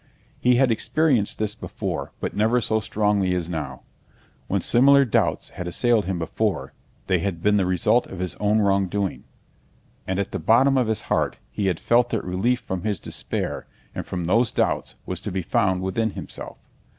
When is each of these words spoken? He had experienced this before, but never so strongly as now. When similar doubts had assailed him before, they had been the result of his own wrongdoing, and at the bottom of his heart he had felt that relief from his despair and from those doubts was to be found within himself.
He 0.39 0.55
had 0.55 0.71
experienced 0.71 1.37
this 1.37 1.53
before, 1.53 2.11
but 2.19 2.35
never 2.35 2.59
so 2.59 2.79
strongly 2.79 3.35
as 3.35 3.51
now. 3.51 3.83
When 4.47 4.59
similar 4.59 5.05
doubts 5.05 5.49
had 5.49 5.67
assailed 5.67 6.05
him 6.05 6.17
before, 6.17 6.73
they 7.05 7.19
had 7.19 7.43
been 7.43 7.57
the 7.57 7.67
result 7.67 8.07
of 8.07 8.17
his 8.17 8.33
own 8.37 8.61
wrongdoing, 8.61 9.25
and 10.07 10.17
at 10.17 10.31
the 10.31 10.39
bottom 10.39 10.75
of 10.75 10.87
his 10.87 11.01
heart 11.01 11.37
he 11.51 11.67
had 11.67 11.79
felt 11.79 12.09
that 12.09 12.25
relief 12.25 12.61
from 12.61 12.81
his 12.81 12.99
despair 12.99 13.67
and 13.93 14.03
from 14.03 14.25
those 14.25 14.49
doubts 14.49 14.95
was 15.05 15.21
to 15.21 15.31
be 15.31 15.43
found 15.43 15.83
within 15.83 16.09
himself. 16.09 16.57